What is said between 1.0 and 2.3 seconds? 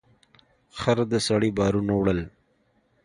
د سړي بارونه وړل.